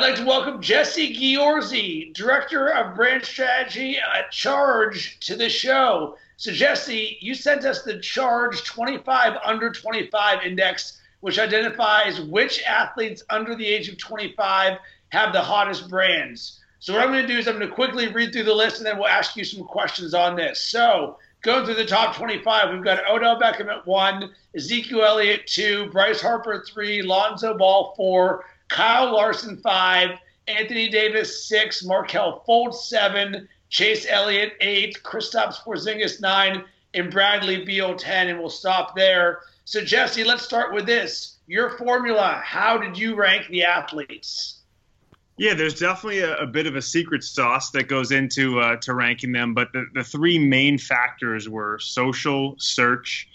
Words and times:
I'd 0.00 0.12
like 0.12 0.16
to 0.16 0.24
welcome 0.24 0.62
Jesse 0.62 1.14
Giorgi, 1.14 2.14
Director 2.14 2.68
of 2.68 2.96
Brand 2.96 3.22
Strategy 3.22 3.98
at 3.98 4.30
Charge, 4.30 5.20
to 5.20 5.36
the 5.36 5.50
show. 5.50 6.16
So, 6.38 6.52
Jesse, 6.52 7.18
you 7.20 7.34
sent 7.34 7.66
us 7.66 7.82
the 7.82 8.00
Charge 8.00 8.64
25 8.64 9.36
under 9.44 9.70
25 9.70 10.42
index, 10.42 11.02
which 11.20 11.38
identifies 11.38 12.18
which 12.18 12.62
athletes 12.62 13.22
under 13.28 13.54
the 13.54 13.66
age 13.66 13.90
of 13.90 13.98
25 13.98 14.78
have 15.10 15.34
the 15.34 15.42
hottest 15.42 15.90
brands. 15.90 16.60
So, 16.78 16.94
what 16.94 17.02
I'm 17.02 17.12
going 17.12 17.26
to 17.26 17.28
do 17.30 17.38
is 17.38 17.46
I'm 17.46 17.58
going 17.58 17.68
to 17.68 17.74
quickly 17.74 18.08
read 18.08 18.32
through 18.32 18.44
the 18.44 18.54
list 18.54 18.78
and 18.78 18.86
then 18.86 18.96
we'll 18.96 19.06
ask 19.06 19.36
you 19.36 19.44
some 19.44 19.64
questions 19.64 20.14
on 20.14 20.34
this. 20.34 20.62
So, 20.62 21.18
going 21.42 21.66
through 21.66 21.74
the 21.74 21.84
top 21.84 22.16
25, 22.16 22.72
we've 22.72 22.82
got 22.82 23.06
Odell 23.06 23.38
Beckham 23.38 23.68
at 23.68 23.86
one, 23.86 24.30
Ezekiel 24.56 25.04
Elliott 25.04 25.46
two, 25.46 25.90
Bryce 25.90 26.22
Harper 26.22 26.64
three, 26.66 27.02
Lonzo 27.02 27.54
Ball 27.54 27.92
four, 27.98 28.46
Kyle 28.70 29.12
Larson 29.12 29.58
five, 29.58 30.18
Anthony 30.48 30.88
Davis 30.88 31.46
six, 31.46 31.84
Markelle 31.84 32.42
Fultz 32.48 32.86
seven, 32.86 33.48
Chase 33.68 34.06
Elliott 34.08 34.54
eight, 34.60 35.02
Kristaps 35.02 35.62
Porzingis 35.62 36.20
nine, 36.20 36.64
and 36.94 37.10
Bradley 37.10 37.64
Beal 37.64 37.94
ten, 37.94 38.28
and 38.28 38.38
we'll 38.38 38.48
stop 38.48 38.96
there. 38.96 39.40
So 39.64 39.84
Jesse, 39.84 40.24
let's 40.24 40.42
start 40.42 40.72
with 40.72 40.86
this. 40.86 41.36
Your 41.46 41.70
formula. 41.70 42.40
How 42.44 42.78
did 42.78 42.96
you 42.96 43.16
rank 43.16 43.48
the 43.48 43.64
athletes? 43.64 44.60
Yeah, 45.36 45.54
there's 45.54 45.78
definitely 45.78 46.20
a, 46.20 46.36
a, 46.36 46.46
bit 46.46 46.66
of 46.66 46.76
a 46.76 46.82
secret 46.82 47.24
sauce 47.24 47.70
that 47.70 47.88
goes 47.88 48.12
into 48.12 48.60
uh, 48.60 48.76
to 48.76 48.94
ranking 48.94 49.32
them, 49.32 49.54
but 49.54 49.72
the, 49.72 49.86
the 49.94 50.04
three 50.04 50.38
main 50.38 50.76
factors 50.76 51.48
were 51.48 51.78
social, 51.78 52.54
search, 52.58 53.26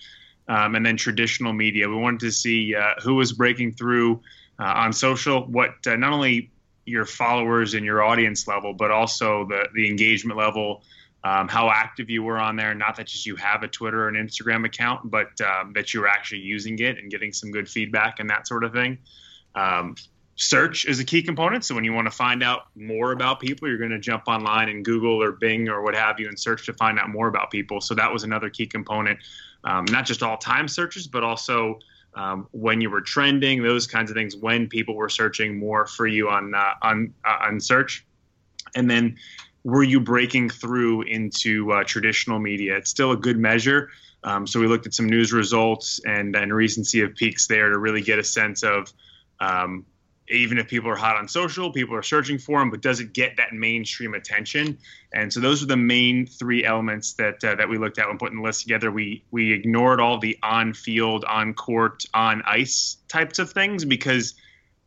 um, 0.47 0.75
and 0.75 0.85
then 0.85 0.97
traditional 0.97 1.51
media. 1.51 1.89
We 1.89 1.95
wanted 1.95 2.19
to 2.19 2.31
see 2.31 2.75
uh, 2.75 2.93
who 3.01 3.15
was 3.15 3.33
breaking 3.33 3.73
through 3.73 4.21
uh, 4.59 4.63
on 4.63 4.93
social, 4.93 5.45
what 5.45 5.71
uh, 5.87 5.95
not 5.95 6.13
only 6.13 6.51
your 6.85 7.05
followers 7.05 7.73
and 7.73 7.85
your 7.85 8.03
audience 8.03 8.47
level, 8.47 8.73
but 8.73 8.91
also 8.91 9.45
the 9.47 9.67
the 9.73 9.89
engagement 9.89 10.37
level, 10.37 10.83
um, 11.23 11.47
how 11.47 11.69
active 11.69 12.09
you 12.09 12.23
were 12.23 12.37
on 12.37 12.55
there. 12.55 12.73
Not 12.75 12.95
that 12.97 13.07
just 13.07 13.25
you 13.25 13.35
have 13.37 13.63
a 13.63 13.67
Twitter 13.67 14.03
or 14.03 14.07
an 14.07 14.15
Instagram 14.15 14.65
account, 14.65 15.09
but 15.09 15.29
um, 15.41 15.73
that 15.73 15.93
you 15.93 16.01
were 16.01 16.07
actually 16.07 16.41
using 16.41 16.77
it 16.79 16.97
and 16.97 17.09
getting 17.09 17.33
some 17.33 17.51
good 17.51 17.67
feedback 17.67 18.19
and 18.19 18.29
that 18.29 18.47
sort 18.47 18.63
of 18.63 18.73
thing. 18.73 18.99
Um, 19.55 19.95
search 20.35 20.85
is 20.85 20.99
a 20.99 21.03
key 21.03 21.23
component. 21.23 21.63
So 21.65 21.73
when 21.75 21.83
you 21.83 21.93
want 21.93 22.07
to 22.07 22.11
find 22.11 22.43
out 22.43 22.67
more 22.75 23.11
about 23.11 23.39
people, 23.39 23.67
you're 23.67 23.77
going 23.77 23.91
to 23.91 23.99
jump 23.99 24.23
online 24.27 24.69
and 24.69 24.83
Google 24.83 25.21
or 25.21 25.31
Bing 25.31 25.69
or 25.69 25.81
what 25.81 25.95
have 25.95 26.19
you 26.19 26.27
and 26.27 26.39
search 26.39 26.65
to 26.65 26.73
find 26.73 26.99
out 26.99 27.09
more 27.09 27.27
about 27.27 27.51
people. 27.51 27.81
So 27.81 27.95
that 27.95 28.11
was 28.11 28.23
another 28.23 28.49
key 28.49 28.67
component. 28.67 29.19
Um, 29.63 29.85
not 29.85 30.05
just 30.05 30.21
all 30.21 30.37
time 30.37 30.67
searches, 30.67 31.07
but 31.07 31.23
also 31.23 31.79
um, 32.15 32.47
when 32.51 32.81
you 32.81 32.89
were 32.89 33.01
trending, 33.01 33.61
those 33.61 33.87
kinds 33.87 34.09
of 34.09 34.15
things. 34.15 34.35
When 34.35 34.67
people 34.67 34.95
were 34.95 35.09
searching 35.09 35.59
more 35.59 35.85
for 35.85 36.07
you 36.07 36.29
on 36.29 36.55
uh, 36.55 36.73
on 36.81 37.13
uh, 37.23 37.37
on 37.41 37.59
search, 37.59 38.05
and 38.75 38.89
then 38.89 39.17
were 39.63 39.83
you 39.83 39.99
breaking 39.99 40.49
through 40.49 41.03
into 41.03 41.71
uh, 41.71 41.83
traditional 41.83 42.39
media? 42.39 42.77
It's 42.77 42.89
still 42.89 43.11
a 43.11 43.17
good 43.17 43.37
measure. 43.37 43.89
Um, 44.23 44.47
so 44.47 44.59
we 44.59 44.67
looked 44.67 44.85
at 44.87 44.93
some 44.93 45.07
news 45.07 45.33
results 45.33 45.99
and 46.05 46.35
and 46.35 46.53
recency 46.53 47.01
of 47.01 47.15
peaks 47.15 47.47
there 47.47 47.69
to 47.69 47.77
really 47.77 48.01
get 48.01 48.17
a 48.17 48.23
sense 48.23 48.63
of 48.63 48.91
um, 49.39 49.85
even 50.27 50.57
if 50.57 50.67
people 50.67 50.89
are 50.89 50.95
hot 50.95 51.17
on 51.17 51.27
social, 51.27 51.71
people 51.71 51.95
are 51.95 52.03
searching 52.03 52.39
for 52.39 52.59
them, 52.59 52.71
but 52.71 52.81
does 52.81 52.99
it 52.99 53.13
get 53.13 53.37
that 53.37 53.53
mainstream 53.53 54.13
attention? 54.13 54.77
And 55.13 55.31
so 55.31 55.39
those 55.39 55.61
are 55.61 55.67
the 55.67 55.77
main 55.77 56.25
three 56.25 56.65
elements 56.65 57.13
that 57.13 57.43
uh, 57.43 57.55
that 57.55 57.69
we 57.69 57.77
looked 57.77 57.99
at 57.99 58.07
when 58.07 58.17
putting 58.17 58.37
the 58.37 58.43
list 58.43 58.61
together. 58.61 58.91
We 58.91 59.23
we 59.31 59.53
ignored 59.53 59.99
all 59.99 60.17
the 60.17 60.37
on 60.41 60.73
field, 60.73 61.25
on 61.25 61.53
court, 61.53 62.05
on 62.13 62.41
ice 62.45 62.97
types 63.07 63.39
of 63.39 63.51
things 63.51 63.85
because 63.85 64.33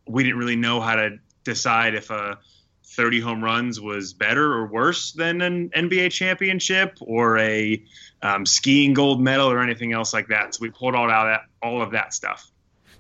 we 0.06 0.25
didn't 0.25 0.39
really 0.39 0.56
know 0.56 0.80
how 0.80 0.97
to 0.97 1.19
decide 1.45 1.95
if 1.95 2.11
a 2.11 2.39
30 2.84 3.20
home 3.20 3.45
runs 3.45 3.80
was 3.80 4.12
better 4.14 4.55
or 4.55 4.67
worse 4.67 5.12
than 5.12 5.41
an 5.41 5.69
NBA 5.70 6.11
championship 6.11 6.98
or 7.01 7.39
a 7.39 7.83
um, 8.23 8.45
skiing 8.45 8.95
gold 8.95 9.20
medal 9.20 9.51
or 9.51 9.61
anything 9.61 9.92
else 9.92 10.13
like 10.13 10.29
that. 10.29 10.55
So 10.55 10.63
we 10.63 10.70
pulled 10.70 10.95
all 10.95 11.11
out 11.11 11.27
that 11.27 11.42
all 11.63 11.80
of 11.80 11.92
that 11.92 12.13
stuff. 12.13 12.51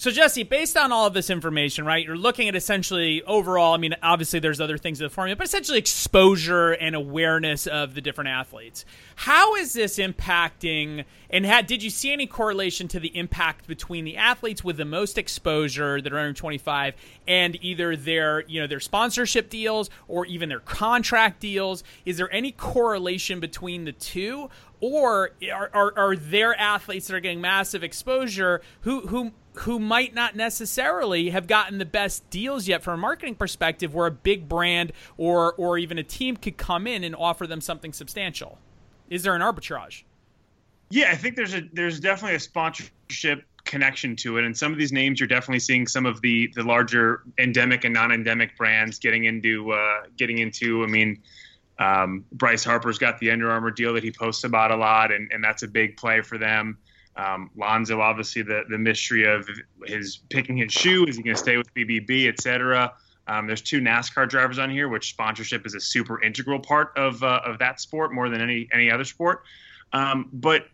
So, 0.00 0.12
Jesse, 0.12 0.44
based 0.44 0.76
on 0.76 0.92
all 0.92 1.08
of 1.08 1.12
this 1.12 1.28
information, 1.28 1.84
right, 1.84 2.06
you're 2.06 2.16
looking 2.16 2.48
at 2.48 2.54
essentially 2.54 3.20
overall, 3.24 3.74
I 3.74 3.78
mean, 3.78 3.96
obviously 4.00 4.38
there's 4.38 4.60
other 4.60 4.78
things 4.78 5.00
in 5.00 5.04
the 5.04 5.10
formula, 5.10 5.34
but 5.34 5.48
essentially 5.48 5.76
exposure 5.76 6.70
and 6.70 6.94
awareness 6.94 7.66
of 7.66 7.96
the 7.96 8.00
different 8.00 8.30
athletes. 8.30 8.84
How 9.16 9.56
is 9.56 9.72
this 9.72 9.98
impacting, 9.98 11.04
and 11.30 11.44
had, 11.44 11.66
did 11.66 11.82
you 11.82 11.90
see 11.90 12.12
any 12.12 12.28
correlation 12.28 12.86
to 12.86 13.00
the 13.00 13.08
impact 13.18 13.66
between 13.66 14.04
the 14.04 14.16
athletes 14.16 14.62
with 14.62 14.76
the 14.76 14.84
most 14.84 15.18
exposure 15.18 16.00
that 16.00 16.12
are 16.12 16.18
under 16.20 16.32
25 16.32 16.94
and 17.26 17.58
either 17.60 17.96
their, 17.96 18.44
you 18.46 18.60
know, 18.60 18.68
their 18.68 18.78
sponsorship 18.78 19.50
deals 19.50 19.90
or 20.06 20.24
even 20.26 20.48
their 20.48 20.60
contract 20.60 21.40
deals? 21.40 21.82
Is 22.04 22.18
there 22.18 22.32
any 22.32 22.52
correlation 22.52 23.40
between 23.40 23.84
the 23.84 23.92
two? 23.92 24.48
Or 24.80 25.32
are, 25.52 25.70
are, 25.74 25.92
are 25.96 26.14
there 26.14 26.54
athletes 26.54 27.08
that 27.08 27.16
are 27.16 27.20
getting 27.20 27.40
massive 27.40 27.82
exposure 27.82 28.60
who, 28.82 29.08
who 29.08 29.32
who 29.60 29.78
might 29.78 30.14
not 30.14 30.36
necessarily 30.36 31.30
have 31.30 31.46
gotten 31.46 31.78
the 31.78 31.84
best 31.84 32.28
deals 32.30 32.68
yet 32.68 32.82
from 32.82 32.94
a 32.94 32.96
marketing 32.96 33.34
perspective 33.34 33.94
where 33.94 34.06
a 34.06 34.10
big 34.10 34.48
brand 34.48 34.92
or 35.16 35.54
or 35.54 35.78
even 35.78 35.98
a 35.98 36.02
team 36.02 36.36
could 36.36 36.56
come 36.56 36.86
in 36.86 37.04
and 37.04 37.14
offer 37.16 37.46
them 37.46 37.60
something 37.60 37.92
substantial. 37.92 38.58
Is 39.10 39.22
there 39.22 39.34
an 39.34 39.42
arbitrage? 39.42 40.02
Yeah 40.90 41.10
i 41.10 41.16
think 41.16 41.36
there's 41.36 41.54
a 41.54 41.62
there's 41.72 42.00
definitely 42.00 42.36
a 42.36 42.40
sponsorship 42.40 43.44
connection 43.64 44.16
to 44.16 44.38
it. 44.38 44.44
And 44.44 44.56
some 44.56 44.72
of 44.72 44.78
these 44.78 44.92
names 44.92 45.20
you're 45.20 45.26
definitely 45.26 45.60
seeing 45.60 45.86
some 45.86 46.06
of 46.06 46.20
the 46.22 46.50
the 46.54 46.62
larger 46.62 47.22
endemic 47.38 47.84
and 47.84 47.92
non-endemic 47.92 48.56
brands 48.56 48.98
getting 48.98 49.24
into 49.24 49.72
uh, 49.72 50.02
getting 50.16 50.38
into. 50.38 50.82
I 50.82 50.86
mean 50.86 51.22
um, 51.78 52.24
Bryce 52.32 52.64
Harper's 52.64 52.98
got 52.98 53.18
the 53.18 53.30
Under 53.30 53.50
Armour 53.50 53.70
deal 53.70 53.94
that 53.94 54.02
he 54.02 54.10
posts 54.10 54.44
about 54.44 54.72
a 54.72 54.76
lot, 54.76 55.12
and, 55.12 55.30
and 55.32 55.42
that's 55.44 55.62
a 55.62 55.68
big 55.68 55.96
play 55.96 56.20
for 56.22 56.36
them. 56.36 56.76
Um, 57.18 57.50
Lonzo, 57.56 58.00
obviously, 58.00 58.42
the, 58.42 58.62
the 58.70 58.78
mystery 58.78 59.24
of 59.24 59.48
his 59.84 60.20
picking 60.30 60.56
his 60.56 60.72
shoe. 60.72 61.04
Is 61.06 61.16
he 61.16 61.22
going 61.22 61.34
to 61.34 61.42
stay 61.42 61.56
with 61.56 61.72
BBB, 61.74 62.28
et 62.28 62.40
cetera? 62.40 62.94
Um, 63.26 63.46
there's 63.46 63.60
two 63.60 63.80
NASCAR 63.80 64.28
drivers 64.28 64.58
on 64.58 64.70
here, 64.70 64.88
which 64.88 65.10
sponsorship 65.10 65.66
is 65.66 65.74
a 65.74 65.80
super 65.80 66.22
integral 66.22 66.60
part 66.60 66.92
of, 66.96 67.22
uh, 67.22 67.40
of 67.44 67.58
that 67.58 67.80
sport 67.80 68.14
more 68.14 68.28
than 68.28 68.40
any, 68.40 68.68
any 68.72 68.90
other 68.90 69.04
sport. 69.04 69.42
Um, 69.92 70.30
but 70.32 70.68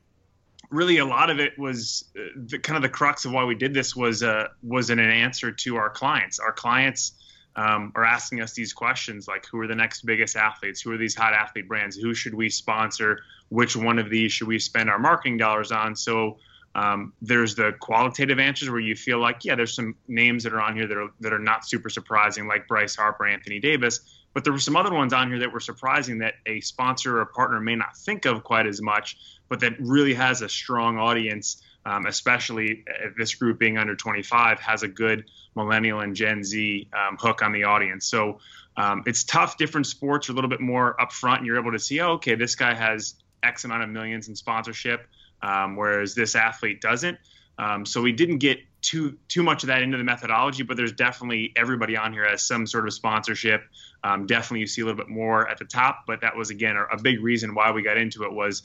really, 0.71 0.99
a 0.99 1.05
lot 1.05 1.31
of 1.31 1.41
it 1.41 1.59
was 1.59 2.05
uh, 2.17 2.21
the, 2.37 2.59
kind 2.59 2.77
of 2.77 2.83
the 2.83 2.91
crux 2.91 3.25
of 3.25 3.33
why 3.33 3.45
we 3.45 3.55
did 3.55 3.73
this 3.73 3.97
was, 3.97 4.23
uh, 4.23 4.49
was 4.63 4.91
an 4.91 5.01
answer 5.01 5.51
to 5.51 5.77
our 5.77 5.89
clients. 5.89 6.39
Our 6.39 6.53
clients 6.53 7.13
um, 7.57 7.93
are 7.95 8.05
asking 8.05 8.41
us 8.41 8.53
these 8.53 8.73
questions 8.73 9.29
like 9.29 9.47
who 9.47 9.61
are 9.61 9.67
the 9.67 9.75
next 9.75 10.05
biggest 10.05 10.37
athletes? 10.37 10.81
Who 10.81 10.93
are 10.93 10.99
these 10.99 11.15
hot 11.15 11.33
athlete 11.33 11.69
brands? 11.69 11.97
Who 11.97 12.15
should 12.15 12.35
we 12.35 12.49
sponsor? 12.49 13.21
Which 13.49 13.77
one 13.77 13.99
of 13.99 14.11
these 14.11 14.33
should 14.33 14.49
we 14.49 14.59
spend 14.59 14.91
our 14.91 14.99
marketing 14.99 15.37
dollars 15.37 15.71
on? 15.71 15.95
So 15.95 16.39
um, 16.75 17.13
there's 17.23 17.55
the 17.55 17.73
qualitative 17.81 18.39
answers 18.39 18.69
where 18.69 18.81
you 18.81 18.97
feel 18.97 19.19
like 19.19 19.45
yeah 19.45 19.55
there's 19.55 19.75
some 19.75 19.95
names 20.09 20.43
that 20.43 20.53
are 20.53 20.61
on 20.61 20.77
here 20.77 20.87
that 20.87 20.97
are 20.97 21.09
that 21.21 21.33
are 21.33 21.39
not 21.39 21.67
super 21.67 21.89
surprising 21.89 22.47
like 22.49 22.67
bryce 22.67 22.97
harper 22.97 23.27
anthony 23.27 23.61
davis 23.61 24.01
but 24.33 24.43
there 24.43 24.53
were 24.53 24.59
some 24.59 24.75
other 24.75 24.93
ones 24.93 25.13
on 25.13 25.29
here 25.29 25.39
that 25.39 25.53
were 25.53 25.61
surprising 25.61 26.19
that 26.19 26.35
a 26.47 26.61
sponsor 26.61 27.19
or 27.19 27.21
a 27.21 27.27
partner 27.27 27.61
may 27.61 27.77
not 27.77 27.97
think 27.97 28.25
of 28.25 28.43
quite 28.43 28.67
as 28.67 28.83
much 28.83 29.17
but 29.49 29.61
that 29.61 29.75
really 29.79 30.15
has 30.15 30.43
a 30.43 30.49
strong 30.49 30.99
audience 30.99 31.63
um, 31.87 32.07
especially 32.07 32.85
this 33.19 33.35
group 33.35 33.59
being 33.59 33.79
under 33.79 33.95
25, 33.95 34.59
has 34.61 34.83
a 34.83 34.89
good 34.89 35.25
millennial 35.55 36.01
and 36.01 36.17
Gen 36.17 36.43
Z 36.43 36.89
um, 36.93 37.17
hook 37.19 37.43
on 37.43 37.53
the 37.53 37.65
audience. 37.65 38.07
So 38.07 38.39
um, 38.77 39.03
it's 39.07 39.25
tough. 39.25 39.57
Different 39.57 39.87
sports 39.87 40.29
are 40.29 40.33
a 40.33 40.35
little 40.35 40.51
bit 40.51 40.61
more 40.61 40.97
upfront, 40.99 41.39
and 41.39 41.47
you're 41.47 41.59
able 41.59 41.73
to 41.73 41.79
see, 41.79 42.01
oh, 42.01 42.13
okay, 42.13 42.35
this 42.35 42.55
guy 42.55 42.75
has 42.75 43.15
X 43.43 43.65
amount 43.65 43.83
of 43.83 43.91
millions 43.91 44.29
in 44.29 44.35
sponsorship, 44.35 45.07
um, 45.43 45.77
whereas 45.77 46.15
this 46.15 46.35
athlete 46.35 46.81
doesn't. 46.81 47.19
Um, 47.59 47.87
so 47.87 48.03
we 48.03 48.13
didn't 48.13 48.39
get 48.39 48.59
too 48.81 49.17
too 49.29 49.43
much 49.43 49.63
of 49.63 49.69
that 49.69 49.83
into 49.83 49.97
the 49.97 50.05
methodology, 50.05 50.63
but 50.63 50.77
there's 50.77 50.93
definitely 50.93 51.53
everybody 51.57 51.97
on 51.97 52.13
here 52.13 52.29
has 52.29 52.43
some 52.43 52.67
sort 52.67 52.87
of 52.87 52.93
sponsorship. 52.93 53.63
Um, 54.03 54.27
definitely, 54.27 54.61
you 54.61 54.67
see 54.67 54.83
a 54.83 54.85
little 54.85 54.99
bit 54.99 55.09
more 55.09 55.49
at 55.49 55.59
the 55.59 55.65
top, 55.65 56.05
but 56.07 56.21
that 56.23 56.37
was 56.37 56.51
again 56.51 56.77
a, 56.77 56.85
a 56.97 57.01
big 57.01 57.23
reason 57.23 57.55
why 57.55 57.71
we 57.71 57.83
got 57.83 57.97
into 57.97 58.25
it 58.25 58.33
was 58.33 58.63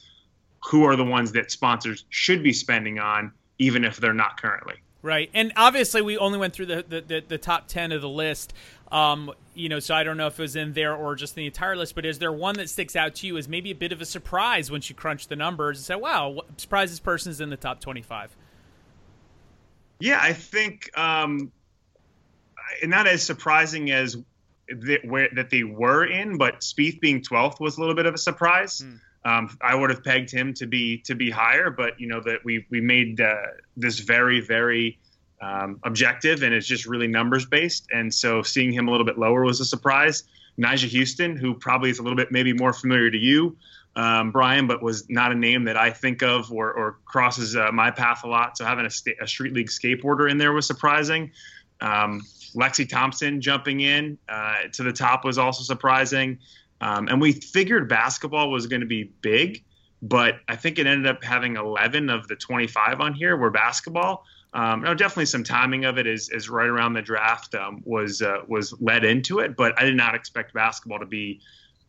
who 0.65 0.83
are 0.83 0.95
the 0.95 1.05
ones 1.05 1.31
that 1.33 1.51
sponsors 1.51 2.05
should 2.09 2.43
be 2.43 2.53
spending 2.53 2.99
on, 2.99 3.31
even 3.57 3.85
if 3.85 3.97
they're 3.97 4.13
not 4.13 4.41
currently. 4.41 4.75
Right, 5.01 5.29
and 5.33 5.53
obviously 5.55 6.01
we 6.01 6.17
only 6.17 6.37
went 6.37 6.53
through 6.53 6.65
the 6.65 6.83
the, 6.87 7.01
the, 7.01 7.23
the 7.25 7.37
top 7.37 7.67
ten 7.67 7.91
of 7.91 8.01
the 8.01 8.09
list. 8.09 8.53
Um, 8.91 9.31
you 9.53 9.69
know, 9.69 9.79
so 9.79 9.93
I 9.95 10.03
don't 10.03 10.17
know 10.17 10.27
if 10.27 10.39
it 10.39 10.41
was 10.41 10.55
in 10.55 10.73
there 10.73 10.95
or 10.95 11.15
just 11.15 11.35
the 11.35 11.45
entire 11.45 11.75
list. 11.75 11.95
But 11.95 12.05
is 12.05 12.19
there 12.19 12.33
one 12.33 12.55
that 12.55 12.69
sticks 12.69 12.95
out 12.95 13.15
to 13.15 13.27
you 13.27 13.37
as 13.37 13.47
maybe 13.47 13.71
a 13.71 13.75
bit 13.75 13.91
of 13.91 14.01
a 14.01 14.05
surprise 14.05 14.69
once 14.71 14.89
you 14.89 14.95
crunch 14.95 15.27
the 15.27 15.35
numbers 15.37 15.77
and 15.77 15.85
say, 15.85 15.95
"Wow, 15.95 16.29
what, 16.29 16.59
surprise 16.59 16.89
this 16.89 16.99
person's 16.99 17.39
in 17.39 17.49
the 17.49 17.57
top 17.57 17.79
25"? 17.79 18.35
Yeah, 19.99 20.19
I 20.21 20.33
think, 20.33 20.97
um, 20.97 21.51
not 22.83 23.05
as 23.07 23.21
surprising 23.21 23.91
as 23.91 24.17
that, 24.69 25.05
where, 25.05 25.29
that 25.35 25.49
they 25.49 25.63
were 25.63 26.05
in, 26.05 26.37
but 26.37 26.61
Spieth 26.61 26.99
being 26.99 27.21
12th 27.21 27.59
was 27.59 27.77
a 27.77 27.81
little 27.81 27.95
bit 27.95 28.05
of 28.05 28.13
a 28.13 28.17
surprise. 28.17 28.79
Hmm. 28.79 28.95
Um, 29.25 29.57
I 29.61 29.75
would 29.75 29.89
have 29.89 30.03
pegged 30.03 30.31
him 30.31 30.53
to 30.55 30.65
be 30.65 30.99
to 30.99 31.15
be 31.15 31.29
higher, 31.29 31.69
but 31.69 31.99
you 31.99 32.07
know 32.07 32.21
that 32.21 32.43
we 32.45 32.65
we 32.69 32.81
made 32.81 33.19
uh, 33.19 33.35
this 33.75 33.99
very 33.99 34.39
very 34.39 34.97
um, 35.41 35.79
objective 35.83 36.43
and 36.43 36.53
it's 36.53 36.67
just 36.67 36.85
really 36.85 37.07
numbers 37.07 37.45
based. 37.45 37.87
And 37.91 38.13
so 38.13 38.41
seeing 38.41 38.71
him 38.71 38.87
a 38.87 38.91
little 38.91 39.05
bit 39.05 39.17
lower 39.17 39.43
was 39.43 39.59
a 39.59 39.65
surprise. 39.65 40.23
Nyjah 40.59 40.91
Huston, 40.91 41.37
who 41.37 41.53
probably 41.53 41.89
is 41.89 41.99
a 41.99 42.03
little 42.03 42.17
bit 42.17 42.31
maybe 42.31 42.51
more 42.51 42.73
familiar 42.73 43.09
to 43.09 43.17
you, 43.17 43.55
um, 43.95 44.31
Brian, 44.31 44.67
but 44.67 44.83
was 44.83 45.09
not 45.09 45.31
a 45.31 45.35
name 45.35 45.63
that 45.65 45.77
I 45.77 45.91
think 45.91 46.21
of 46.21 46.51
or, 46.51 46.73
or 46.73 46.97
crosses 47.05 47.55
uh, 47.55 47.71
my 47.71 47.91
path 47.91 48.23
a 48.23 48.27
lot. 48.27 48.57
So 48.57 48.65
having 48.65 48.85
a, 48.85 48.89
sta- 48.89 49.15
a, 49.21 49.27
street 49.27 49.53
league 49.53 49.69
skateboarder 49.69 50.29
in 50.29 50.37
there 50.37 50.51
was 50.51 50.67
surprising. 50.67 51.31
Um, 51.81 52.21
Lexi 52.55 52.87
Thompson 52.87 53.39
jumping 53.39 53.79
in 53.79 54.17
uh, 54.27 54.63
to 54.73 54.83
the 54.83 54.91
top 54.91 55.23
was 55.23 55.37
also 55.37 55.63
surprising. 55.63 56.39
Um, 56.81 57.07
and 57.07 57.19
we 57.19 57.33
figured 57.33 57.89
basketball 57.89 58.51
was 58.51 58.67
going 58.67 58.81
to 58.81 58.87
be 58.87 59.11
big, 59.21 59.63
but 60.01 60.39
I 60.47 60.55
think 60.55 60.79
it 60.79 60.87
ended 60.87 61.07
up 61.07 61.23
having 61.23 61.57
11 61.57 62.09
of 62.09 62.27
the 62.27 62.35
25 62.35 63.01
on 63.01 63.13
here 63.13 63.35
were 63.35 63.49
basketball. 63.49 64.23
Um, 64.53 64.81
no, 64.81 64.93
definitely 64.95 65.27
some 65.27 65.43
timing 65.43 65.85
of 65.85 65.99
it 65.99 66.07
is 66.07 66.29
is 66.29 66.49
right 66.49 66.67
around 66.67 66.93
the 66.93 67.03
draft 67.03 67.53
um, 67.53 67.81
was 67.85 68.21
uh, 68.21 68.39
was 68.47 68.73
led 68.81 69.03
into 69.03 69.39
it, 69.39 69.55
but 69.55 69.79
I 69.79 69.85
did 69.85 69.95
not 69.95 70.15
expect 70.15 70.53
basketball 70.53 70.99
to 70.99 71.05
be 71.05 71.39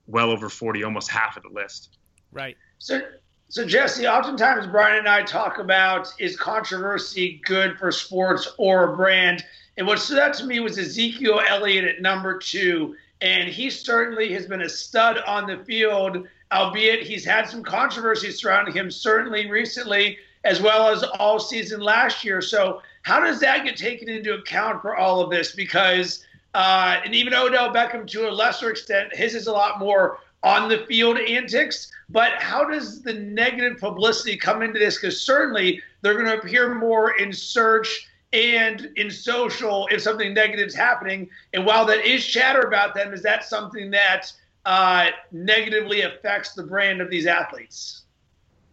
well 0.06 0.30
over 0.30 0.48
40, 0.48 0.84
almost 0.84 1.10
half 1.10 1.36
of 1.36 1.42
the 1.42 1.48
list. 1.48 1.96
Right. 2.32 2.56
So, 2.78 3.00
so 3.48 3.64
Jesse, 3.64 4.06
oftentimes 4.06 4.66
Brian 4.66 4.98
and 4.98 5.08
I 5.08 5.22
talk 5.22 5.58
about 5.58 6.12
is 6.18 6.36
controversy 6.36 7.40
good 7.44 7.78
for 7.78 7.90
sports 7.90 8.52
or 8.58 8.92
a 8.92 8.96
brand? 8.96 9.44
And 9.76 9.86
what 9.86 9.98
stood 9.98 10.18
out 10.18 10.34
to 10.34 10.44
me 10.44 10.60
was 10.60 10.78
Ezekiel 10.78 11.40
Elliott 11.48 11.84
at 11.84 12.02
number 12.02 12.38
two. 12.38 12.94
And 13.20 13.48
he 13.48 13.68
certainly 13.70 14.32
has 14.32 14.46
been 14.46 14.62
a 14.62 14.68
stud 14.68 15.18
on 15.26 15.46
the 15.46 15.58
field, 15.64 16.26
albeit 16.52 17.02
he's 17.02 17.24
had 17.24 17.48
some 17.48 17.62
controversy 17.62 18.30
surrounding 18.30 18.74
him, 18.74 18.90
certainly 18.90 19.50
recently, 19.50 20.18
as 20.44 20.60
well 20.60 20.88
as 20.88 21.02
all 21.02 21.38
season 21.38 21.80
last 21.80 22.24
year. 22.24 22.40
So, 22.40 22.82
how 23.02 23.20
does 23.20 23.40
that 23.40 23.64
get 23.64 23.76
taken 23.76 24.08
into 24.08 24.34
account 24.34 24.82
for 24.82 24.96
all 24.96 25.20
of 25.20 25.30
this? 25.30 25.52
Because, 25.52 26.24
uh, 26.54 27.00
and 27.04 27.14
even 27.14 27.34
Odell 27.34 27.72
Beckham 27.72 28.06
to 28.08 28.28
a 28.28 28.30
lesser 28.30 28.70
extent, 28.70 29.14
his 29.14 29.34
is 29.34 29.46
a 29.46 29.52
lot 29.52 29.78
more 29.78 30.18
on 30.42 30.68
the 30.68 30.84
field 30.86 31.18
antics. 31.18 31.90
But 32.08 32.32
how 32.34 32.64
does 32.64 33.02
the 33.02 33.14
negative 33.14 33.78
publicity 33.78 34.36
come 34.36 34.62
into 34.62 34.78
this? 34.78 34.96
Because 34.96 35.20
certainly 35.20 35.82
they're 36.02 36.14
going 36.14 36.26
to 36.26 36.38
appear 36.38 36.74
more 36.74 37.16
in 37.18 37.32
search 37.32 38.08
and 38.32 38.88
in 38.96 39.10
social 39.10 39.88
if 39.90 40.02
something 40.02 40.32
negative 40.34 40.68
is 40.68 40.74
happening. 40.74 41.28
And 41.52 41.66
while 41.66 41.86
that 41.86 42.04
is 42.04 42.24
chatter 42.24 42.60
about 42.60 42.94
them, 42.94 43.12
is 43.12 43.22
that 43.22 43.44
something 43.44 43.90
that 43.90 44.32
uh, 44.64 45.08
negatively 45.32 46.02
affects 46.02 46.52
the 46.52 46.62
brand 46.62 47.00
of 47.00 47.10
these 47.10 47.26
athletes? 47.26 48.02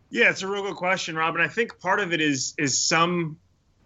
Yeah, 0.09 0.29
it's 0.29 0.41
a 0.41 0.47
real 0.47 0.63
good 0.63 0.75
question, 0.75 1.15
Robin. 1.15 1.41
I 1.41 1.47
think 1.47 1.79
part 1.79 1.99
of 1.99 2.13
it 2.13 2.21
is 2.21 2.53
is 2.57 2.77
some 2.77 3.37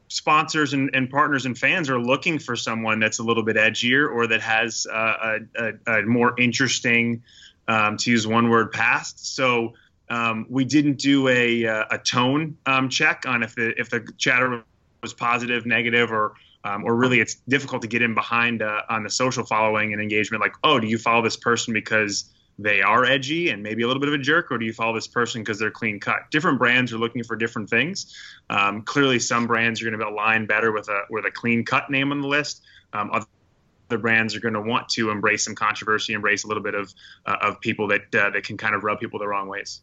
sponsors 0.08 0.74
and, 0.74 0.90
and 0.94 1.10
partners 1.10 1.46
and 1.46 1.58
fans 1.58 1.90
are 1.90 2.00
looking 2.00 2.38
for 2.38 2.56
someone 2.56 3.00
that's 3.00 3.20
a 3.20 3.24
little 3.24 3.44
bit 3.44 3.56
edgier 3.56 4.12
or 4.12 4.28
that 4.28 4.42
has 4.42 4.86
uh, 4.92 5.40
a, 5.56 5.74
a, 5.88 6.00
a, 6.00 6.02
more 6.04 6.38
interesting, 6.38 7.24
um, 7.70 7.96
to 7.96 8.12
use 8.12 8.28
one 8.28 8.50
word, 8.50 8.74
past. 8.74 9.34
So 9.34 9.74
um, 10.10 10.46
we 10.50 10.66
didn't 10.66 11.00
do 11.00 11.30
a, 11.30 11.66
uh, 11.66 11.86
a 11.92 11.98
tone 11.98 12.58
um, 12.66 12.90
check 12.90 13.24
on 13.26 13.42
if 13.42 13.56
the 13.56 13.80
if 13.80 13.90
the 13.90 14.06
chatter 14.18 14.64
was 15.02 15.14
positive, 15.14 15.66
negative, 15.66 16.12
or 16.12 16.34
um, 16.64 16.84
or 16.84 16.96
really 16.96 17.20
it's 17.20 17.36
difficult 17.48 17.82
to 17.82 17.88
get 17.88 18.02
in 18.02 18.14
behind 18.14 18.62
uh, 18.62 18.82
on 18.90 19.04
the 19.04 19.10
social 19.10 19.44
following 19.44 19.94
and 19.94 20.02
engagement. 20.02 20.42
Like, 20.42 20.54
oh, 20.64 20.80
do 20.80 20.88
you 20.88 20.98
follow 20.98 21.24
this 21.24 21.38
person 21.38 21.74
because 21.74 22.32
they 22.60 22.84
are 22.84 23.04
edgy 23.04 23.50
and 23.50 23.64
maybe 23.64 23.82
a 23.82 23.88
little 23.88 24.00
bit 24.00 24.10
of 24.10 24.14
a 24.14 24.20
jerk, 24.20 24.52
or 24.52 24.60
do 24.60 24.66
you 24.66 24.74
follow 24.74 24.94
this 24.94 25.08
person 25.08 25.42
because 25.42 25.58
they're 25.58 25.72
clean 25.72 26.00
cut? 26.00 26.30
Different 26.30 26.60
brands 26.60 26.94
are 26.94 26.98
looking 26.98 27.24
for 27.24 27.36
different 27.36 27.70
things. 27.70 28.16
Um, 28.50 28.84
clearly, 28.84 29.18
some 29.18 29.48
brands 29.48 29.82
are 29.82 29.86
going 29.86 30.00
to 30.00 30.08
align 30.08 30.46
better 30.46 30.72
with 30.72 30.88
a 30.90 31.02
with 31.10 31.26
a 31.26 31.32
clean 31.32 31.66
cut 31.66 31.90
name 31.90 32.12
on 32.12 32.22
the 32.22 32.28
list. 32.28 32.62
Um, 32.94 33.10
other 33.12 33.98
brands 33.98 34.36
are 34.36 34.40
going 34.40 34.54
to 34.54 34.62
want 34.62 34.88
to 34.90 35.10
embrace 35.10 35.46
some 35.46 35.56
controversy, 35.56 36.14
embrace 36.14 36.44
a 36.44 36.48
little 36.48 36.64
bit 36.64 36.76
of 36.76 36.94
uh, 37.26 37.38
of 37.42 37.60
people 37.60 37.88
that 37.88 38.14
uh, 38.14 38.30
that 38.30 38.44
can 38.44 38.58
kind 38.58 38.76
of 38.76 38.84
rub 38.84 39.00
people 39.00 39.18
the 39.18 39.28
wrong 39.28 39.48
ways. 39.48 39.82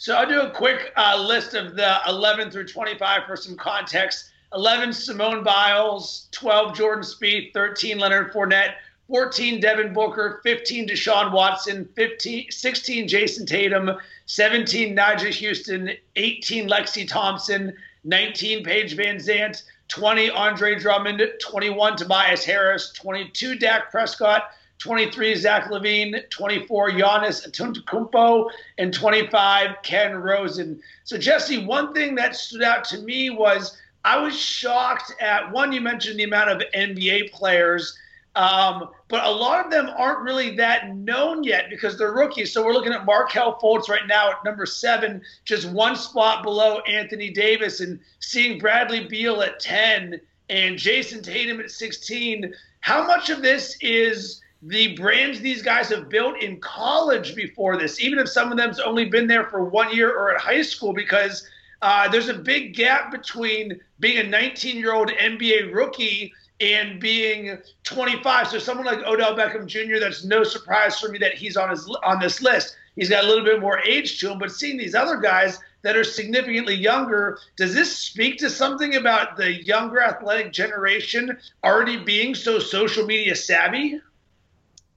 So 0.00 0.16
I'll 0.16 0.26
do 0.26 0.40
a 0.40 0.50
quick 0.50 0.94
uh, 0.96 1.22
list 1.28 1.52
of 1.52 1.76
the 1.76 1.98
11 2.08 2.50
through 2.50 2.68
25 2.68 3.26
for 3.26 3.36
some 3.36 3.54
context. 3.54 4.29
11 4.52 4.92
Simone 4.92 5.44
Biles, 5.44 6.28
12 6.32 6.76
Jordan 6.76 7.04
Spieth, 7.04 7.52
13 7.52 7.98
Leonard 7.98 8.32
Fournette, 8.32 8.74
14 9.08 9.60
Devin 9.60 9.92
Booker, 9.92 10.40
15 10.42 10.88
Deshaun 10.88 11.32
Watson, 11.32 11.88
15, 11.94 12.50
16 12.50 13.08
Jayson 13.08 13.46
Tatum, 13.46 13.90
17 14.26 14.94
Nyjah 14.94 15.32
Huston, 15.32 15.90
18 16.16 16.68
Lexi 16.68 17.06
Thompson, 17.06 17.76
19 18.04 18.64
Paige 18.64 18.96
VanZant, 18.96 19.62
20 19.88 20.30
Andre 20.30 20.78
Drummond, 20.78 21.22
21 21.40 21.96
Tobias 21.96 22.44
Harris, 22.44 22.92
22 22.92 23.56
Dak 23.56 23.90
Prescott, 23.90 24.50
23 24.78 25.34
Zach 25.34 25.70
LaVine, 25.70 26.28
24 26.30 26.90
Giannis 26.92 27.46
Antetokounmpo, 27.46 28.48
and 28.78 28.94
25 28.94 29.76
Ken 29.82 30.16
Rosen. 30.16 30.80
So 31.04 31.18
Jesse, 31.18 31.64
one 31.66 31.92
thing 31.92 32.14
that 32.14 32.34
stood 32.34 32.62
out 32.62 32.84
to 32.84 32.98
me 32.98 33.30
was 33.30 33.76
I 34.04 34.18
was 34.18 34.38
shocked 34.38 35.12
at 35.20 35.50
one. 35.52 35.72
You 35.72 35.80
mentioned 35.80 36.18
the 36.18 36.24
amount 36.24 36.50
of 36.50 36.62
NBA 36.74 37.32
players, 37.32 37.96
um, 38.34 38.88
but 39.08 39.24
a 39.24 39.30
lot 39.30 39.64
of 39.64 39.70
them 39.70 39.90
aren't 39.96 40.20
really 40.20 40.56
that 40.56 40.94
known 40.96 41.44
yet 41.44 41.68
because 41.68 41.98
they're 41.98 42.12
rookies. 42.12 42.52
So 42.52 42.64
we're 42.64 42.72
looking 42.72 42.92
at 42.92 43.04
Markelle 43.04 43.58
Fultz 43.60 43.88
right 43.88 44.06
now 44.06 44.30
at 44.30 44.44
number 44.44 44.64
seven, 44.66 45.20
just 45.44 45.68
one 45.70 45.96
spot 45.96 46.42
below 46.42 46.80
Anthony 46.80 47.30
Davis, 47.30 47.80
and 47.80 48.00
seeing 48.20 48.58
Bradley 48.58 49.06
Beal 49.06 49.42
at 49.42 49.60
ten 49.60 50.20
and 50.48 50.78
Jayson 50.78 51.22
Tatum 51.22 51.60
at 51.60 51.70
sixteen. 51.70 52.54
How 52.80 53.06
much 53.06 53.28
of 53.28 53.42
this 53.42 53.76
is 53.82 54.40
the 54.62 54.94
brands 54.96 55.40
these 55.40 55.62
guys 55.62 55.88
have 55.88 56.08
built 56.08 56.42
in 56.42 56.60
college 56.60 57.34
before 57.34 57.76
this, 57.76 58.00
even 58.00 58.18
if 58.18 58.28
some 58.28 58.50
of 58.50 58.58
them's 58.58 58.80
only 58.80 59.06
been 59.06 59.26
there 59.26 59.44
for 59.44 59.64
one 59.64 59.94
year 59.94 60.10
or 60.10 60.34
at 60.34 60.40
high 60.40 60.62
school, 60.62 60.92
because 60.92 61.48
uh, 61.82 62.08
there's 62.08 62.28
a 62.28 62.34
big 62.34 62.74
gap 62.74 63.10
between 63.10 63.80
being 63.98 64.18
a 64.18 64.28
19 64.28 64.76
year 64.76 64.94
old 64.94 65.08
NBA 65.10 65.72
rookie 65.72 66.32
and 66.60 67.00
being 67.00 67.58
25. 67.84 68.48
So 68.48 68.58
someone 68.58 68.86
like 68.86 68.98
Odell 69.06 69.34
Beckham 69.34 69.66
Jr. 69.66 69.98
That's 69.98 70.24
no 70.24 70.44
surprise 70.44 70.98
for 71.00 71.08
me 71.08 71.18
that 71.18 71.34
he's 71.34 71.56
on 71.56 71.70
his 71.70 71.88
on 72.04 72.20
this 72.20 72.42
list. 72.42 72.76
He's 72.96 73.08
got 73.08 73.24
a 73.24 73.26
little 73.26 73.44
bit 73.44 73.60
more 73.60 73.78
age 73.80 74.18
to 74.20 74.30
him, 74.30 74.38
but 74.38 74.52
seeing 74.52 74.76
these 74.76 74.94
other 74.94 75.16
guys 75.16 75.58
that 75.82 75.96
are 75.96 76.04
significantly 76.04 76.74
younger, 76.74 77.38
does 77.56 77.74
this 77.74 77.96
speak 77.96 78.36
to 78.38 78.50
something 78.50 78.96
about 78.96 79.38
the 79.38 79.62
younger 79.64 80.02
athletic 80.02 80.52
generation 80.52 81.38
already 81.64 81.96
being 81.96 82.34
so 82.34 82.58
social 82.58 83.06
media 83.06 83.34
savvy? 83.34 83.98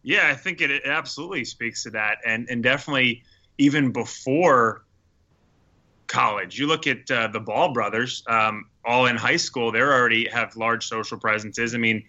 Yeah, 0.02 0.28
I 0.28 0.34
think 0.34 0.60
it, 0.60 0.70
it 0.70 0.84
absolutely 0.86 1.46
speaks 1.46 1.84
to 1.84 1.92
that, 1.92 2.18
and 2.26 2.48
and 2.50 2.62
definitely 2.62 3.24
even 3.58 3.92
before 3.92 4.84
college. 6.08 6.60
You 6.60 6.68
look 6.68 6.88
at 6.88 7.10
uh, 7.10 7.28
the 7.28 7.40
Ball 7.40 7.74
brothers, 7.74 8.24
um, 8.28 8.66
all 8.86 9.06
in 9.06 9.16
high 9.16 9.38
school, 9.38 9.72
they 9.72 9.80
already 9.80 10.28
have 10.30 10.56
large 10.56 10.88
social 10.88 11.18
presences. 11.18 11.74
I 11.74 11.78
mean, 11.78 12.04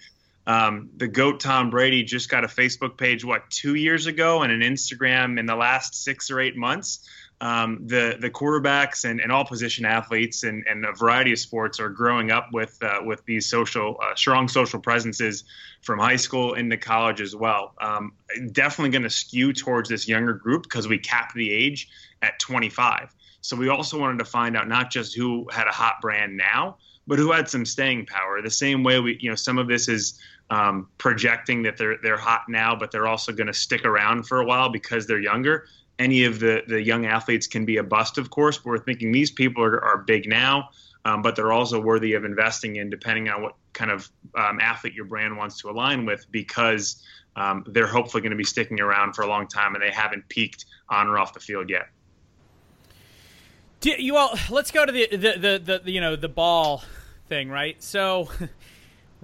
um, 0.47 0.91
the 0.97 1.09
GOAT 1.09 1.41
Tom 1.41 1.71
Brady 1.71 2.03
just 2.03 2.29
got 2.29 2.45
a 2.45 2.49
Facebook 2.49 2.99
page, 2.99 3.25
what, 3.25 3.49
two 3.51 3.77
years 3.77 4.07
ago, 4.07 4.43
and 4.43 4.53
an 4.53 4.61
Instagram 4.61 5.39
in 5.39 5.47
the 5.47 5.57
last 5.57 6.03
six 6.05 6.31
or 6.31 6.41
eight 6.41 6.57
months. 6.57 7.09
Um, 7.41 7.81
the 7.87 8.17
the 8.21 8.31
quarterbacks 8.31 9.05
and, 9.05 9.21
and 9.21 9.33
all 9.33 9.45
position 9.45 9.85
athletes 9.85 10.45
and, 10.45 10.65
and 10.69 10.87
a 10.87 10.93
variety 10.93 11.33
of 11.33 11.39
sports 11.39 11.81
are 11.81 11.91
growing 11.91 12.31
up 12.31 12.51
with 12.53 12.79
uh, 12.81 13.01
with 13.03 13.25
these 13.27 13.47
social 13.47 13.99
uh, 14.03 14.15
strong 14.15 14.49
social 14.49 14.81
presences 14.81 15.45
from 15.83 15.99
high 15.99 16.17
school 16.17 16.55
into 16.55 16.77
college 16.77 17.21
as 17.21 17.35
well. 17.35 17.75
Um, 17.81 18.13
definitely 18.53 18.91
going 18.91 19.03
to 19.03 19.11
skew 19.11 19.53
towards 19.53 19.89
this 19.89 20.07
younger 20.07 20.33
group 20.33 20.63
because 20.63 20.87
we 20.87 20.99
cap 20.99 21.35
the 21.35 21.51
age 21.51 21.89
at 22.23 22.39
25. 22.39 23.15
So 23.45 23.57
we 23.57 23.69
also 23.69 23.99
wanted 23.99 24.19
to 24.21 24.25
find 24.25 24.57
out 24.57 24.69
not 24.69 24.91
just 24.91 25.15
who 25.15 25.47
had 25.53 25.67
a 25.67 25.71
hot 25.71 26.01
brand 26.01 26.35
now, 26.35 26.79
but 27.07 27.19
who 27.19 27.31
had 27.31 27.47
some 27.47 27.67
staying 27.67 28.07
power. 28.07 28.41
The 28.41 28.51
same 28.51 28.83
way 28.83 29.01
we, 29.01 29.19
you 29.21 29.29
know, 29.29 29.37
some 29.37 29.59
of 29.59 29.69
this 29.69 29.87
is 29.87 30.19
um, 30.49 30.89
projecting 30.97 31.63
that 31.65 31.77
they're 31.77 31.99
they're 32.03 32.17
hot 32.17 32.49
now, 32.49 32.75
but 32.75 32.91
they're 32.91 33.07
also 33.07 33.33
going 33.33 33.49
to 33.49 33.53
stick 33.53 33.85
around 33.85 34.27
for 34.27 34.41
a 34.41 34.47
while 34.47 34.71
because 34.71 35.07
they're 35.07 35.21
younger. 35.21 35.67
Any 35.99 36.25
of 36.25 36.41
the 36.41 36.63
the 36.69 36.81
young 36.81 37.05
athletes 37.05 37.47
can 37.47 37.67
be 37.67 37.77
a 37.77 37.83
bust, 37.83 38.17
of 38.17 38.31
course, 38.31 38.57
but 38.57 38.65
we're 38.65 38.79
thinking 38.79 39.13
these 39.13 39.31
people 39.31 39.63
are, 39.63 39.79
are 39.85 39.99
big 39.99 40.27
now, 40.27 40.71
um, 41.05 41.21
but 41.21 41.37
they're 41.37 41.53
also 41.53 41.79
worthy 41.79 42.15
of 42.15 42.25
investing 42.25 42.77
in, 42.77 42.89
depending 42.89 43.29
on 43.29 43.43
what 43.43 43.57
kind 43.75 43.91
of 43.91 44.11
um, 44.37 44.59
athlete 44.59 44.95
your 44.95 45.05
brand 45.05 45.37
wants 45.37 45.61
to 45.61 45.69
align 45.69 46.07
with, 46.07 46.25
because 46.31 47.03
um, 47.37 47.63
they're 47.67 47.87
hopefully 47.87 48.23
going 48.23 48.31
to 48.31 48.39
be 48.39 48.45
sticking 48.45 48.81
around 48.81 49.13
for 49.13 49.21
a 49.21 49.29
long 49.29 49.47
time 49.47 49.75
and 49.75 49.83
they 49.83 49.91
haven't 49.91 50.27
peaked 50.31 50.65
on 50.89 51.09
or 51.09 51.19
off 51.19 51.35
the 51.35 51.41
field 51.41 51.69
yet. 51.69 51.89
Do 53.85 53.91
you 53.99 54.17
all 54.17 54.35
let's 54.49 54.71
go 54.71 54.87
to 54.87 54.91
the 54.91 55.09
the, 55.11 55.19
the 55.19 55.81
the 55.85 55.91
you 55.91 56.01
know 56.01 56.17
the 56.17 56.27
ball 56.27 56.83
thing, 57.29 57.51
right? 57.51 57.83
So 57.83 58.31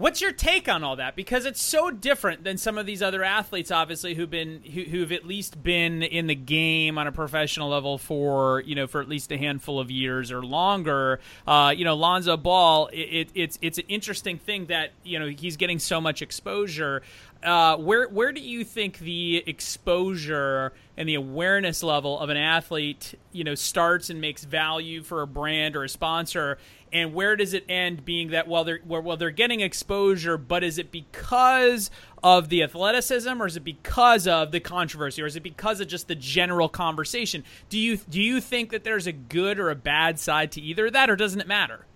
What's 0.01 0.23
your 0.23 0.33
take 0.33 0.67
on 0.67 0.83
all 0.83 0.97
that? 0.97 1.15
Because 1.15 1.45
it's 1.45 1.61
so 1.61 1.91
different 1.91 2.43
than 2.43 2.57
some 2.57 2.79
of 2.79 2.87
these 2.87 3.03
other 3.03 3.23
athletes, 3.23 3.71
obviously, 3.71 4.15
who've 4.15 4.31
been 4.31 4.63
who, 4.63 4.85
who've 4.85 5.13
at 5.13 5.27
least 5.27 5.63
been 5.63 6.03
in 6.03 6.27
the 6.27 6.35
game 6.35 6.97
on 6.97 7.07
a 7.07 7.13
professional 7.13 7.69
level 7.69 7.99
for 7.99 8.63
you 8.63 8.75
know 8.75 8.87
for 8.87 9.03
at 9.03 9.11
least 9.11 9.31
a 9.31 9.37
handful 9.37 9.79
of 9.79 9.91
years 9.91 10.33
or 10.33 10.43
longer. 10.43 11.21
Uh, 11.47 11.75
you 11.77 11.85
know, 11.85 11.97
Lonzo 11.97 12.39
Ball. 12.39 12.87
It, 12.95 12.97
it, 12.97 13.29
it's 13.35 13.59
it's 13.61 13.77
an 13.77 13.85
interesting 13.89 14.39
thing 14.39 14.67
that 14.67 14.93
you 15.05 15.19
know 15.19 15.29
he's 15.29 15.59
getting 15.59 15.79
so 15.79 16.01
much 16.01 16.23
exposure. 16.23 17.03
Uh, 17.43 17.77
where 17.79 18.07
where 18.09 18.33
do 18.33 18.41
you 18.41 18.65
think 18.65 18.99
the 18.99 19.43
exposure 19.47 20.75
and 20.99 21.09
the 21.09 21.15
awareness 21.15 21.83
level 21.83 22.19
of 22.19 22.29
an 22.29 22.37
athlete, 22.37 23.15
you 23.33 23.45
know, 23.45 23.55
starts 23.55 24.11
and 24.11 24.21
makes 24.21 24.45
value 24.45 25.03
for 25.03 25.23
a 25.23 25.27
brand 25.27 25.75
or 25.75 25.83
a 25.83 25.89
sponsor, 25.89 26.59
and 26.93 27.15
where 27.15 27.37
does 27.37 27.55
it 27.55 27.65
end? 27.67 28.05
Being 28.05 28.31
that 28.33 28.47
while 28.47 28.65
they're 28.65 28.81
while 28.85 29.17
they're 29.17 29.31
getting 29.31 29.61
exposure, 29.61 30.37
but 30.37 30.63
is 30.63 30.77
it 30.77 30.93
because 30.93 31.91
of 32.23 32.51
the 32.51 32.63
athleticism, 32.63 33.41
or 33.41 33.47
is 33.47 33.57
it 33.57 33.65
because 33.65 34.27
of 34.27 34.53
the 34.53 34.61
controversy, 34.61 35.23
or 35.23 35.27
is 35.27 35.37
it 35.37 35.43
because 35.43 35.81
of 35.81 35.89
just 35.89 36.09
the 36.09 36.15
general 36.15 36.69
conversation? 36.69 37.43
Do 37.71 37.79
you 37.79 37.97
do 37.97 38.21
you 38.21 38.43
think 38.43 38.71
that 38.71 38.85
there's 38.85 39.07
a 39.07 39.13
good 39.13 39.59
or 39.59 39.71
a 39.71 39.75
bad 39.75 40.19
side 40.19 40.53
to 40.53 40.61
either 40.61 40.89
of 40.89 40.93
that, 40.93 41.09
or 41.09 41.17
doesn't 41.17 41.41
it 41.41 41.49
matter? 41.49 41.87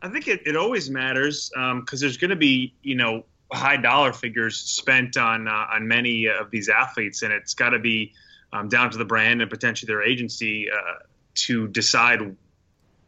I 0.00 0.10
think 0.10 0.28
it, 0.28 0.46
it 0.46 0.54
always 0.54 0.90
matters 0.90 1.50
because 1.50 1.72
um, 1.72 1.98
there's 2.00 2.18
going 2.18 2.30
to 2.30 2.36
be 2.36 2.72
you 2.82 2.94
know 2.94 3.24
high 3.52 3.76
dollar 3.76 4.12
figures 4.12 4.56
spent 4.56 5.16
on 5.16 5.48
uh, 5.48 5.66
on 5.72 5.86
many 5.86 6.26
of 6.26 6.50
these 6.50 6.68
athletes, 6.68 7.22
and 7.22 7.32
it's 7.32 7.54
got 7.54 7.70
to 7.70 7.78
be 7.78 8.12
um, 8.52 8.68
down 8.68 8.90
to 8.90 8.98
the 8.98 9.04
brand 9.04 9.40
and 9.42 9.50
potentially 9.50 9.86
their 9.86 10.02
agency 10.02 10.68
uh, 10.70 11.04
to 11.34 11.68
decide 11.68 12.36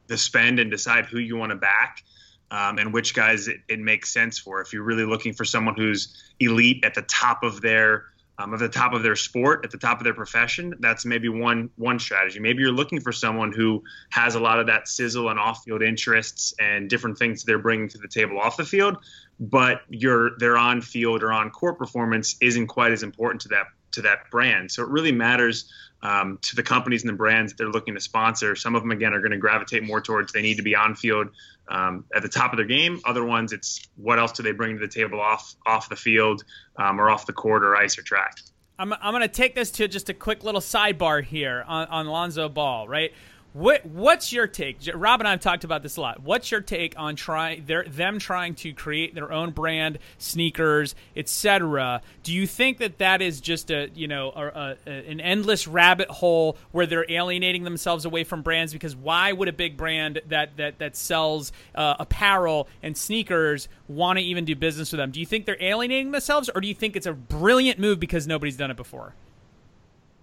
the 0.06 0.18
spend 0.18 0.58
and 0.58 0.70
decide 0.70 1.06
who 1.06 1.18
you 1.18 1.36
want 1.36 1.50
to 1.50 1.56
back. 1.56 2.02
Um, 2.50 2.78
and 2.78 2.94
which 2.94 3.12
guys 3.12 3.46
it, 3.46 3.58
it, 3.68 3.78
makes 3.78 4.10
sense 4.10 4.38
for. 4.38 4.62
If 4.62 4.72
you're 4.72 4.82
really 4.82 5.04
looking 5.04 5.34
for 5.34 5.44
someone 5.44 5.74
who's 5.74 6.32
elite 6.40 6.82
at 6.82 6.94
the 6.94 7.02
top 7.02 7.42
of 7.42 7.60
their 7.60 8.06
um, 8.38 8.54
at 8.54 8.60
the 8.60 8.68
top 8.68 8.92
of 8.92 9.02
their 9.02 9.16
sport, 9.16 9.64
at 9.64 9.70
the 9.70 9.78
top 9.78 9.98
of 9.98 10.04
their 10.04 10.14
profession, 10.14 10.74
that's 10.80 11.04
maybe 11.04 11.28
one 11.28 11.70
one 11.76 11.98
strategy. 11.98 12.38
Maybe 12.40 12.62
you're 12.62 12.72
looking 12.72 13.00
for 13.00 13.12
someone 13.12 13.52
who 13.52 13.82
has 14.10 14.34
a 14.34 14.40
lot 14.40 14.60
of 14.60 14.66
that 14.66 14.88
sizzle 14.88 15.28
and 15.28 15.38
off-field 15.38 15.82
interests 15.82 16.54
and 16.58 16.88
different 16.88 17.18
things 17.18 17.44
they're 17.44 17.58
bringing 17.58 17.88
to 17.88 17.98
the 17.98 18.08
table 18.08 18.38
off 18.38 18.56
the 18.56 18.64
field 18.64 18.98
but 19.40 19.82
your 19.88 20.36
their 20.38 20.56
on 20.56 20.80
field 20.80 21.22
or 21.22 21.32
on 21.32 21.50
court 21.50 21.78
performance 21.78 22.36
isn't 22.40 22.66
quite 22.66 22.92
as 22.92 23.02
important 23.02 23.40
to 23.42 23.48
that 23.48 23.66
to 23.92 24.02
that 24.02 24.30
brand. 24.30 24.70
So 24.70 24.82
it 24.82 24.88
really 24.88 25.12
matters 25.12 25.72
um, 26.02 26.38
to 26.42 26.56
the 26.56 26.62
companies 26.62 27.02
and 27.02 27.08
the 27.08 27.16
brands 27.16 27.52
that 27.52 27.58
they're 27.58 27.72
looking 27.72 27.94
to 27.94 28.00
sponsor. 28.00 28.54
Some 28.54 28.74
of 28.74 28.82
them 28.82 28.90
again 28.90 29.14
are 29.14 29.20
going 29.20 29.32
to 29.32 29.38
gravitate 29.38 29.82
more 29.82 30.00
towards 30.00 30.32
they 30.32 30.42
need 30.42 30.56
to 30.58 30.62
be 30.62 30.76
on 30.76 30.94
field 30.94 31.28
um, 31.70 32.04
at 32.14 32.22
the 32.22 32.28
top 32.28 32.52
of 32.52 32.56
their 32.56 32.66
game. 32.66 33.00
Other 33.04 33.24
ones, 33.24 33.52
it's 33.52 33.88
what 33.96 34.18
else 34.18 34.32
do 34.32 34.42
they 34.42 34.52
bring 34.52 34.74
to 34.76 34.80
the 34.80 34.92
table 34.92 35.20
off 35.20 35.54
off 35.66 35.88
the 35.88 35.96
field 35.96 36.44
um, 36.76 37.00
or 37.00 37.10
off 37.10 37.26
the 37.26 37.32
court 37.32 37.62
or 37.64 37.76
ice 37.76 37.98
or 37.98 38.02
track. 38.02 38.36
I'm, 38.78 38.92
I'm 38.92 39.12
going 39.12 39.22
to 39.22 39.28
take 39.28 39.54
this 39.54 39.70
to 39.72 39.88
just 39.88 40.08
a 40.08 40.14
quick 40.14 40.44
little 40.44 40.60
sidebar 40.60 41.24
here 41.24 41.64
on, 41.66 41.88
on 41.88 42.06
Lonzo 42.06 42.48
Ball, 42.48 42.86
right? 42.86 43.12
What 43.58 43.84
what's 43.86 44.32
your 44.32 44.46
take? 44.46 44.78
Rob 44.94 45.20
and 45.20 45.26
I 45.26 45.32
have 45.32 45.40
talked 45.40 45.64
about 45.64 45.82
this 45.82 45.96
a 45.96 46.00
lot. 46.00 46.22
What's 46.22 46.48
your 46.52 46.60
take 46.60 46.94
on 46.96 47.16
trying 47.16 47.66
them 47.66 48.20
trying 48.20 48.54
to 48.56 48.72
create 48.72 49.16
their 49.16 49.32
own 49.32 49.50
brand, 49.50 49.98
sneakers, 50.16 50.94
etc. 51.16 52.00
Do 52.22 52.32
you 52.32 52.46
think 52.46 52.78
that 52.78 52.98
that 52.98 53.20
is 53.20 53.40
just 53.40 53.72
a 53.72 53.90
you 53.96 54.06
know 54.06 54.30
a, 54.30 54.76
a, 54.86 54.90
an 55.10 55.20
endless 55.20 55.66
rabbit 55.66 56.08
hole 56.08 56.56
where 56.70 56.86
they're 56.86 57.10
alienating 57.10 57.64
themselves 57.64 58.04
away 58.04 58.22
from 58.22 58.42
brands? 58.42 58.72
Because 58.72 58.94
why 58.94 59.32
would 59.32 59.48
a 59.48 59.52
big 59.52 59.76
brand 59.76 60.20
that 60.28 60.56
that 60.58 60.78
that 60.78 60.94
sells 60.94 61.50
uh, 61.74 61.96
apparel 61.98 62.68
and 62.84 62.96
sneakers 62.96 63.68
want 63.88 64.20
to 64.20 64.24
even 64.24 64.44
do 64.44 64.54
business 64.54 64.92
with 64.92 65.00
them? 65.00 65.10
Do 65.10 65.18
you 65.18 65.26
think 65.26 65.46
they're 65.46 65.60
alienating 65.60 66.12
themselves, 66.12 66.48
or 66.48 66.60
do 66.60 66.68
you 66.68 66.74
think 66.74 66.94
it's 66.94 67.06
a 67.06 67.12
brilliant 67.12 67.80
move 67.80 67.98
because 67.98 68.28
nobody's 68.28 68.56
done 68.56 68.70
it 68.70 68.76
before? 68.76 69.14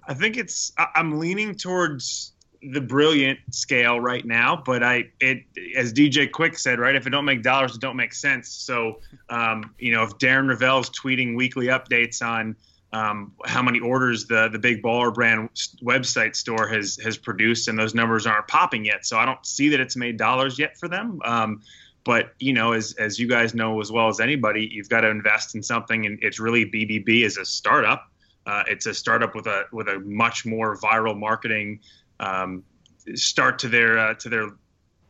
I 0.07 0.13
think 0.13 0.37
it's. 0.37 0.71
I'm 0.77 1.19
leaning 1.19 1.55
towards 1.55 2.31
the 2.71 2.81
brilliant 2.81 3.39
scale 3.51 3.99
right 3.99 4.25
now, 4.25 4.61
but 4.65 4.83
I 4.83 5.09
it 5.19 5.43
as 5.75 5.93
DJ 5.93 6.29
Quik 6.29 6.57
said, 6.57 6.79
right? 6.79 6.95
If 6.95 7.07
it 7.07 7.11
don't 7.11 7.25
make 7.25 7.43
dollars, 7.43 7.75
it 7.75 7.81
don't 7.81 7.95
make 7.95 8.13
sense. 8.13 8.49
So, 8.49 8.99
um, 9.29 9.73
you 9.79 9.91
know, 9.91 10.03
if 10.03 10.17
Darren 10.17 10.47
Rovell's 10.47 10.89
tweeting 10.89 11.35
weekly 11.35 11.67
updates 11.67 12.21
on 12.21 12.55
um, 12.93 13.33
how 13.45 13.61
many 13.61 13.79
orders 13.79 14.25
the 14.25 14.49
the 14.49 14.59
Big 14.59 14.81
Baller 14.81 15.13
Brand 15.13 15.49
website 15.83 16.35
store 16.35 16.67
has 16.67 16.97
has 17.03 17.17
produced, 17.17 17.67
and 17.67 17.77
those 17.77 17.93
numbers 17.93 18.25
aren't 18.25 18.47
popping 18.47 18.85
yet, 18.85 19.05
so 19.05 19.17
I 19.17 19.25
don't 19.25 19.45
see 19.45 19.69
that 19.69 19.79
it's 19.79 19.95
made 19.95 20.17
dollars 20.17 20.57
yet 20.57 20.77
for 20.77 20.87
them. 20.87 21.19
Um, 21.25 21.61
but 22.05 22.33
you 22.39 22.53
know, 22.53 22.71
as 22.71 22.93
as 22.93 23.19
you 23.19 23.27
guys 23.27 23.53
know 23.53 23.81
as 23.81 23.91
well 23.91 24.07
as 24.07 24.19
anybody, 24.19 24.69
you've 24.71 24.89
got 24.89 25.01
to 25.01 25.09
invest 25.09 25.55
in 25.55 25.63
something, 25.63 26.05
and 26.05 26.19
it's 26.21 26.39
really 26.39 26.65
BBB 26.65 27.25
is 27.25 27.37
a 27.37 27.45
startup. 27.45 28.09
Uh, 28.45 28.63
it's 28.67 28.85
a 28.85 28.93
startup 28.93 29.35
with 29.35 29.47
a 29.47 29.63
with 29.71 29.87
a 29.87 29.99
much 29.99 30.45
more 30.45 30.77
viral 30.77 31.17
marketing 31.17 31.79
um, 32.19 32.63
start 33.13 33.59
to 33.59 33.67
their 33.67 33.97
uh, 33.97 34.13
to 34.15 34.29
their 34.29 34.49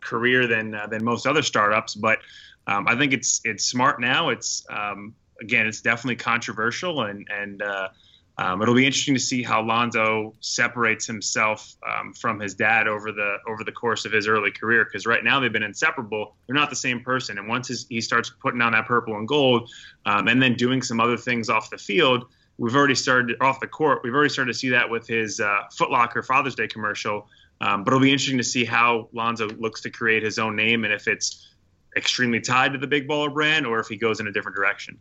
career 0.02 0.48
than 0.48 0.74
uh, 0.74 0.88
than 0.88 1.04
most 1.04 1.26
other 1.26 1.42
startups. 1.42 1.96
But 1.96 2.20
um, 2.68 2.88
I 2.88 2.98
think 2.98 3.14
it's 3.14 3.42
it's 3.44 3.66
smart 3.66 4.00
now. 4.00 4.30
It's 4.30 4.66
um, 4.70 5.14
again, 5.42 5.68
it's 5.68 5.82
definitely 5.82 6.18
controversial, 6.18 7.04
and 7.04 7.28
and 7.32 7.62
uh, 7.62 7.90
um, 8.38 8.62
it'll 8.62 8.76
be 8.76 8.86
interesting 8.86 9.14
to 9.14 9.20
see 9.20 9.44
how 9.44 9.62
Lonzo 9.62 10.36
separates 10.42 11.06
himself 11.06 11.76
um, 11.88 12.14
from 12.14 12.40
his 12.40 12.54
dad 12.54 12.88
over 12.88 13.12
the 13.12 13.38
over 13.48 13.64
the 13.64 13.72
course 13.72 14.06
of 14.06 14.12
his 14.12 14.28
early 14.28 14.52
career. 14.52 14.86
Because 14.86 15.06
right 15.06 15.24
now 15.24 15.40
they've 15.40 15.54
been 15.54 15.64
inseparable. 15.64 16.36
They're 16.48 16.56
not 16.56 16.70
the 16.70 16.76
same 16.76 17.02
person. 17.02 17.38
And 17.38 17.48
once 17.48 17.68
his, 17.68 17.86
he 17.88 18.02
starts 18.02 18.30
putting 18.42 18.62
on 18.62 18.74
that 18.74 18.86
purple 18.88 19.18
and 19.18 19.28
gold, 19.28 19.72
um, 20.06 20.28
and 20.28 20.42
then 20.42 20.56
doing 20.56 20.82
some 20.82 21.00
other 21.00 21.18
things 21.18 21.50
off 21.50 21.70
the 21.70 21.78
field 21.78 22.26
we've 22.58 22.76
already 22.76 22.96
started 22.96 23.36
off 23.42 23.60
the 23.60 23.68
court. 23.68 24.02
We've 24.04 24.14
already 24.14 24.30
started 24.30 24.54
to 24.54 24.58
see 24.58 24.70
that 24.70 24.90
with 24.90 25.08
his 25.08 25.40
uh, 25.40 25.62
Footlocker 25.78 26.26
Father's 26.26 26.56
Day 26.56 26.68
commercial. 26.68 27.28
Um, 27.62 27.84
but 27.84 27.92
it'll 27.92 28.02
be 28.02 28.12
interesting 28.12 28.38
to 28.38 28.44
see 28.44 28.66
how 28.66 29.10
Lonzo 29.14 29.48
looks 29.48 29.82
to 29.82 29.90
create 29.90 30.24
his 30.24 30.40
own 30.40 30.56
name 30.56 30.84
and 30.84 30.94
if 30.94 31.08
it's 31.08 31.54
extremely 31.96 32.42
tied 32.42 32.74
to 32.74 32.78
the 32.78 32.88
Big 32.88 33.08
Baller 33.08 33.34
brand 33.34 33.66
or 33.66 33.80
if 33.80 33.88
he 33.88 33.96
goes 33.96 34.20
in 34.20 34.28
a 34.28 34.32
different 34.32 34.56
direction. 34.56 34.98